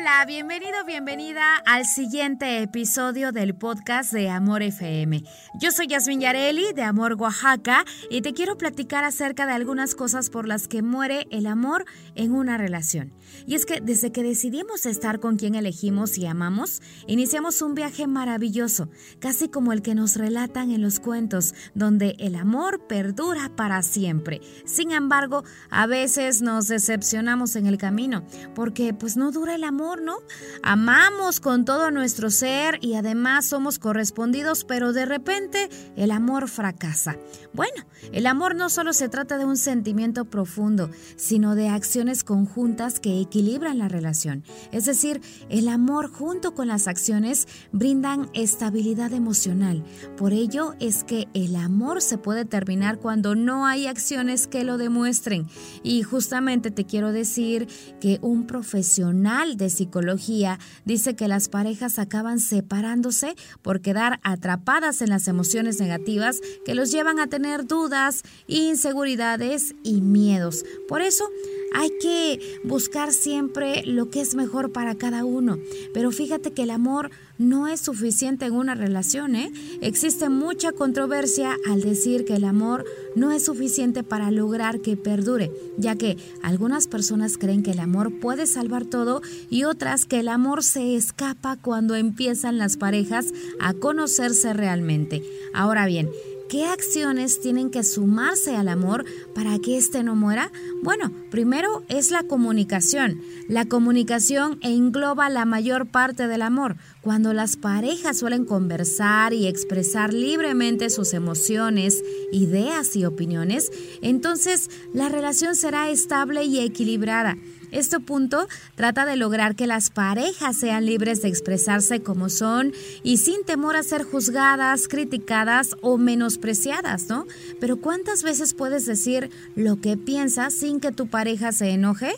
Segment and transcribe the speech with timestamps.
[0.00, 5.22] Hola, bienvenido, bienvenida al siguiente episodio del podcast de Amor FM.
[5.60, 10.30] Yo soy Yasmin Yareli de Amor Oaxaca y te quiero platicar acerca de algunas cosas
[10.30, 11.84] por las que muere el amor
[12.14, 13.12] en una relación.
[13.46, 18.06] Y es que desde que decidimos estar con quien elegimos y amamos, iniciamos un viaje
[18.06, 18.88] maravilloso,
[19.18, 24.40] casi como el que nos relatan en los cuentos, donde el amor perdura para siempre.
[24.64, 28.24] Sin embargo, a veces nos decepcionamos en el camino,
[28.54, 30.18] porque pues no dura el amor ¿no?
[30.62, 37.16] Amamos con todo nuestro ser y además somos correspondidos, pero de repente el amor fracasa.
[37.52, 43.00] Bueno, el amor no solo se trata de un sentimiento profundo, sino de acciones conjuntas
[43.00, 44.44] que equilibran la relación.
[44.70, 49.84] Es decir, el amor junto con las acciones brindan estabilidad emocional.
[50.16, 54.78] Por ello es que el amor se puede terminar cuando no hay acciones que lo
[54.78, 55.46] demuestren.
[55.82, 57.68] Y justamente te quiero decir
[58.00, 65.08] que un profesional de psicología dice que las parejas acaban separándose por quedar atrapadas en
[65.08, 70.66] las emociones negativas que los llevan a tener dudas, inseguridades y miedos.
[70.86, 71.24] Por eso,
[71.72, 75.58] hay que buscar siempre lo que es mejor para cada uno.
[75.94, 79.34] Pero fíjate que el amor no es suficiente en una relación.
[79.34, 79.50] ¿eh?
[79.80, 82.84] Existe mucha controversia al decir que el amor
[83.16, 88.20] no es suficiente para lograr que perdure, ya que algunas personas creen que el amor
[88.20, 93.26] puede salvar todo y otras que el amor se escapa cuando empiezan las parejas
[93.58, 95.22] a conocerse realmente.
[95.54, 96.10] Ahora bien,
[96.50, 99.04] ¿Qué acciones tienen que sumarse al amor
[99.36, 100.50] para que éste no muera?
[100.82, 103.20] Bueno, primero es la comunicación.
[103.46, 106.74] La comunicación engloba la mayor parte del amor.
[107.02, 113.70] Cuando las parejas suelen conversar y expresar libremente sus emociones, ideas y opiniones,
[114.02, 117.36] entonces la relación será estable y equilibrada.
[117.72, 123.18] Este punto trata de lograr que las parejas sean libres de expresarse como son y
[123.18, 127.26] sin temor a ser juzgadas, criticadas o menospreciadas, ¿no?
[127.60, 132.12] Pero ¿cuántas veces puedes decir lo que piensas sin que tu pareja se enoje?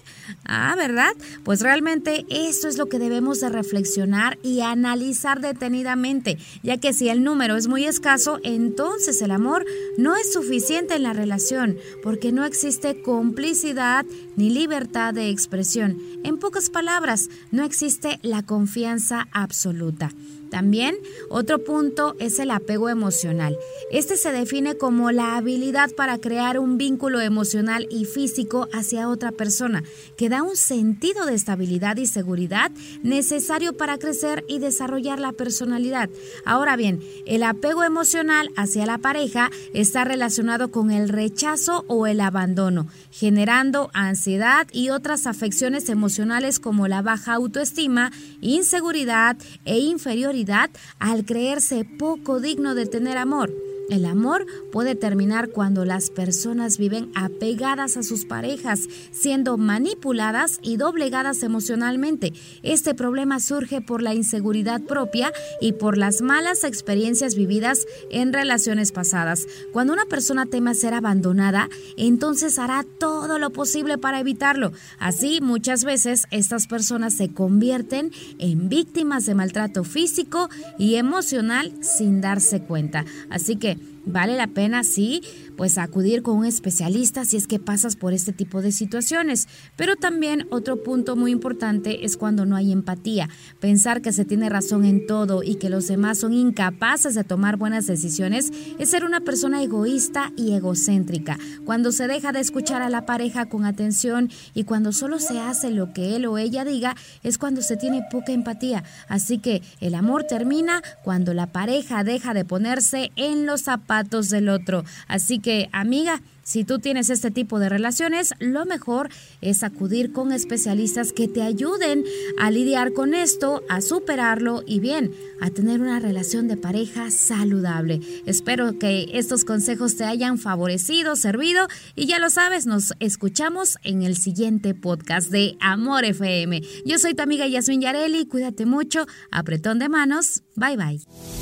[0.44, 1.12] Ah, ¿verdad?
[1.44, 7.09] Pues realmente esto es lo que debemos de reflexionar y analizar detenidamente, ya que si
[7.09, 9.65] el número es muy escaso, entonces el amor
[9.99, 14.05] no es suficiente en la relación, porque no existe complicidad
[14.37, 15.99] ni libertad de expresión.
[16.25, 20.10] En pocas palabras, no existe la confianza absoluta.
[20.53, 20.97] También
[21.31, 23.56] otro punto es el apego emocional.
[23.91, 29.33] Este se define como la habilidad para crear un vínculo emocional y físico hacia otra
[29.33, 29.83] persona,
[30.19, 32.71] que da un sentido de estabilidad y seguridad
[33.03, 36.08] necesario para crecer y desarrollar la personalidad.
[36.46, 42.22] Ahora bien, el apego emocional hacia la pareja está relacionado con el rechazo o el
[42.22, 49.36] abandono, generando ansiedad y otras afecciones emocionales como la baja autoestima, inseguridad
[49.66, 53.50] e inferioridad al creerse poco digno de tener amor.
[53.91, 60.76] El amor puede terminar cuando las personas viven apegadas a sus parejas, siendo manipuladas y
[60.76, 62.32] doblegadas emocionalmente.
[62.62, 68.92] Este problema surge por la inseguridad propia y por las malas experiencias vividas en relaciones
[68.92, 69.47] pasadas.
[69.72, 74.72] Cuando una persona teme ser abandonada, entonces hará todo lo posible para evitarlo.
[74.98, 80.48] Así, muchas veces estas personas se convierten en víctimas de maltrato físico
[80.78, 83.04] y emocional sin darse cuenta.
[83.28, 85.22] Así que Vale la pena, sí,
[85.62, 89.46] pues acudir con un especialista si es que pasas por este tipo de situaciones.
[89.76, 93.28] Pero también otro punto muy importante es cuando no hay empatía.
[93.60, 97.58] Pensar que se tiene razón en todo y que los demás son incapaces de tomar
[97.58, 98.50] buenas decisiones
[98.80, 101.38] es ser una persona egoísta y egocéntrica.
[101.64, 105.70] Cuando se deja de escuchar a la pareja con atención y cuando solo se hace
[105.70, 108.82] lo que él o ella diga, es cuando se tiene poca empatía.
[109.06, 114.48] Así que el amor termina cuando la pareja deja de ponerse en los zapatos del
[114.48, 114.82] otro.
[115.06, 115.38] Así
[115.72, 119.08] amiga, si tú tienes este tipo de relaciones, lo mejor
[119.40, 122.04] es acudir con especialistas que te ayuden
[122.38, 128.00] a lidiar con esto, a superarlo y bien, a tener una relación de pareja saludable.
[128.27, 134.03] Espero que estos consejos te hayan favorecido, servido y ya lo sabes, nos escuchamos en
[134.03, 136.60] el siguiente podcast de Amor FM.
[136.84, 141.41] Yo soy tu amiga Yasmin Yareli, cuídate mucho, apretón de manos, bye bye